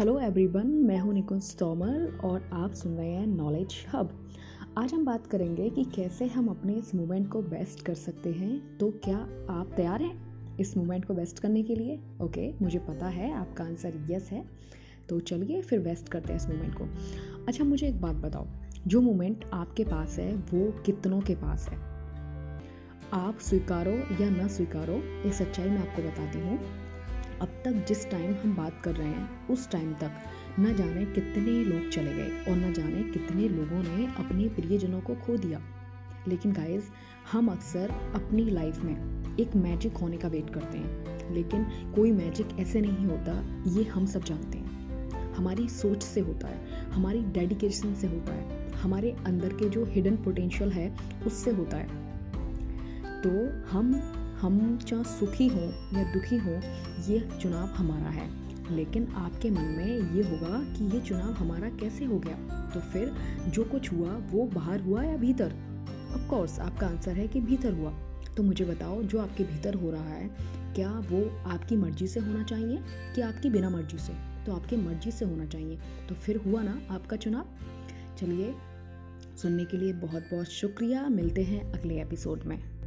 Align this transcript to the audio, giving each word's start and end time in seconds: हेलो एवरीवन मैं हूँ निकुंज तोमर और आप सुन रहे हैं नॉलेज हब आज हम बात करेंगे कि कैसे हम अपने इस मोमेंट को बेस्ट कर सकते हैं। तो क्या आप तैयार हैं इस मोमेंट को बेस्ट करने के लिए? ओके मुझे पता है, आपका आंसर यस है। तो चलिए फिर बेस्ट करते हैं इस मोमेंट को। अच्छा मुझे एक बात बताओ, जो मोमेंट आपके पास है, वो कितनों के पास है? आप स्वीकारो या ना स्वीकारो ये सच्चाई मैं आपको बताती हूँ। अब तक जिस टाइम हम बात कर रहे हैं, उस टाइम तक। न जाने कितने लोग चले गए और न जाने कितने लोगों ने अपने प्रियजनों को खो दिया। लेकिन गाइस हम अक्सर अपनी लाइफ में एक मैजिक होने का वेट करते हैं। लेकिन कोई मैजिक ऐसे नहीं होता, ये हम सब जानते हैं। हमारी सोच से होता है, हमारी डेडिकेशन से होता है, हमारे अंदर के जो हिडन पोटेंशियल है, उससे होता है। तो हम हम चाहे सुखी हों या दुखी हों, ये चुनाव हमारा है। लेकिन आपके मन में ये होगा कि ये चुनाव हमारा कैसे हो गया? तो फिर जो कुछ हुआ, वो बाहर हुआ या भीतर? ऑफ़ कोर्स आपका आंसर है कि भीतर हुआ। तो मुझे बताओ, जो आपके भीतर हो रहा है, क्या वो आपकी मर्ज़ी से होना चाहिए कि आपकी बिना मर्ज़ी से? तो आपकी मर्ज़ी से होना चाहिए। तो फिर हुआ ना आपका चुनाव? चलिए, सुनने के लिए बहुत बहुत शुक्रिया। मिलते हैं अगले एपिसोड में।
हेलो 0.00 0.20
एवरीवन 0.20 0.66
मैं 0.66 0.98
हूँ 0.98 1.12
निकुंज 1.14 1.56
तोमर 1.56 2.20
और 2.24 2.50
आप 2.52 2.72
सुन 2.72 2.96
रहे 2.96 3.10
हैं 3.10 3.26
नॉलेज 3.26 3.74
हब 3.92 4.30
आज 4.78 4.94
हम 4.94 5.04
बात 5.04 5.26
करेंगे 5.26 5.70
कि 5.70 5.84
कैसे 5.84 6.26
हम 6.26 6.48
अपने 6.48 6.74
इस 6.74 6.94
मोमेंट 6.94 7.28
को 7.28 7.42
बेस्ट 7.42 7.84
कर 7.86 7.94
सकते 7.94 8.32
हैं। 8.32 8.78
तो 8.78 8.90
क्या 8.90 9.16
आप 9.50 9.72
तैयार 9.76 10.02
हैं 10.02 10.56
इस 10.58 10.76
मोमेंट 10.76 11.04
को 11.04 11.14
बेस्ट 11.14 11.38
करने 11.38 11.62
के 11.62 11.74
लिए? 11.74 12.00
ओके 12.20 12.52
मुझे 12.62 12.78
पता 12.78 13.06
है, 13.06 13.32
आपका 13.34 13.64
आंसर 13.64 14.06
यस 14.10 14.30
है। 14.32 14.44
तो 15.08 15.20
चलिए 15.20 15.62
फिर 15.62 15.80
बेस्ट 15.80 16.08
करते 16.08 16.32
हैं 16.32 16.40
इस 16.40 16.48
मोमेंट 16.48 16.74
को। 16.74 16.84
अच्छा 17.48 17.64
मुझे 17.64 17.88
एक 17.88 18.00
बात 18.00 18.16
बताओ, 18.16 18.46
जो 18.86 19.00
मोमेंट 19.00 19.44
आपके 19.52 19.84
पास 19.84 20.18
है, 20.18 20.34
वो 20.34 20.82
कितनों 20.86 21.20
के 21.20 21.34
पास 21.34 21.68
है? 21.68 21.78
आप 23.12 23.38
स्वीकारो 23.40 24.24
या 24.24 24.30
ना 24.30 24.48
स्वीकारो 24.48 24.94
ये 24.94 25.32
सच्चाई 25.32 25.68
मैं 25.68 25.88
आपको 25.88 26.02
बताती 26.02 26.38
हूँ। 26.38 26.89
अब 27.40 27.48
तक 27.48 27.84
जिस 27.88 28.10
टाइम 28.10 28.34
हम 28.34 28.56
बात 28.56 28.82
कर 28.84 28.94
रहे 28.94 29.08
हैं, 29.08 29.48
उस 29.48 29.70
टाइम 29.70 29.92
तक। 29.92 30.10
न 30.60 30.76
जाने 30.76 31.04
कितने 31.04 31.64
लोग 31.64 31.88
चले 31.90 32.14
गए 32.14 32.44
और 32.48 32.56
न 32.56 32.72
जाने 32.72 33.02
कितने 33.02 33.48
लोगों 33.48 33.96
ने 33.96 34.06
अपने 34.06 34.48
प्रियजनों 34.48 35.00
को 35.00 35.14
खो 35.14 35.36
दिया। 35.36 35.60
लेकिन 36.28 36.52
गाइस 36.52 36.90
हम 37.32 37.48
अक्सर 37.48 37.90
अपनी 38.14 38.50
लाइफ 38.50 38.78
में 38.80 39.20
एक 39.40 39.56
मैजिक 39.56 39.96
होने 39.96 40.16
का 40.16 40.28
वेट 40.28 40.50
करते 40.54 40.78
हैं। 40.78 41.10
लेकिन 41.34 41.64
कोई 41.94 42.12
मैजिक 42.12 42.48
ऐसे 42.58 42.80
नहीं 42.80 43.06
होता, 43.06 43.62
ये 43.70 43.84
हम 43.84 44.06
सब 44.06 44.24
जानते 44.24 44.58
हैं। 44.58 44.70
हमारी 45.34 45.68
सोच 45.68 46.02
से 46.02 46.20
होता 46.20 46.48
है, 46.48 46.84
हमारी 46.90 47.20
डेडिकेशन 47.20 47.94
से 47.94 48.06
होता 48.06 48.32
है, 48.32 48.72
हमारे 48.72 49.16
अंदर 49.26 49.48
के 49.48 49.68
जो 49.68 49.84
हिडन 49.84 50.16
पोटेंशियल 50.16 50.72
है, 50.72 50.96
उससे 51.26 51.50
होता 51.50 51.76
है। 51.76 51.88
तो 53.22 53.62
हम 53.70 54.16
हम 54.40 54.78
चाहे 54.78 55.04
सुखी 55.04 55.48
हों 55.48 55.98
या 55.98 56.12
दुखी 56.12 56.36
हों, 56.36 56.60
ये 57.06 57.28
चुनाव 57.42 57.64
हमारा 57.64 58.10
है। 58.10 58.50
लेकिन 58.76 59.06
आपके 59.06 59.50
मन 59.50 59.62
में 59.62 59.86
ये 59.86 60.22
होगा 60.22 60.74
कि 60.74 60.84
ये 60.84 61.00
चुनाव 61.00 61.32
हमारा 61.32 61.70
कैसे 61.70 62.04
हो 62.04 62.18
गया? 62.18 62.70
तो 62.74 62.80
फिर 62.80 63.12
जो 63.48 63.64
कुछ 63.64 63.92
हुआ, 63.92 64.16
वो 64.16 64.46
बाहर 64.46 64.80
हुआ 64.80 65.02
या 65.02 65.16
भीतर? 65.16 65.52
ऑफ़ 66.14 66.28
कोर्स 66.28 66.58
आपका 66.58 66.86
आंसर 66.86 67.12
है 67.12 67.28
कि 67.28 67.40
भीतर 67.40 67.72
हुआ। 67.72 67.90
तो 68.36 68.42
मुझे 68.42 68.64
बताओ, 68.64 69.02
जो 69.02 69.20
आपके 69.20 69.44
भीतर 69.44 69.74
हो 69.74 69.90
रहा 69.90 70.08
है, 70.08 70.30
क्या 70.74 70.92
वो 70.92 71.50
आपकी 71.50 71.76
मर्ज़ी 71.76 72.06
से 72.06 72.20
होना 72.20 72.44
चाहिए 72.44 72.78
कि 73.14 73.20
आपकी 73.20 73.50
बिना 73.50 73.70
मर्ज़ी 73.70 73.98
से? 73.98 74.12
तो 74.46 74.52
आपकी 74.52 74.76
मर्ज़ी 74.76 75.10
से 75.10 75.24
होना 75.24 75.46
चाहिए। 75.46 75.78
तो 76.08 76.14
फिर 76.14 76.36
हुआ 76.36 76.62
ना 76.62 76.82
आपका 76.90 77.16
चुनाव? 77.16 77.46
चलिए, 78.18 78.54
सुनने 79.42 79.64
के 79.64 79.76
लिए 79.76 79.92
बहुत 79.92 80.22
बहुत 80.22 80.46
शुक्रिया। 80.46 81.08
मिलते 81.08 81.42
हैं 81.42 81.72
अगले 81.72 82.02
एपिसोड 82.02 82.42
में। 82.42 82.79